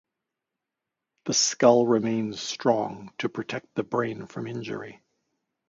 The 1.25 1.33
skull 1.35 1.85
remains 1.85 2.41
strong 2.41 3.13
to 3.19 3.29
protect 3.29 3.67
the 3.75 3.83
brain 3.83 4.25
from 4.25 4.47
injury. 4.47 4.99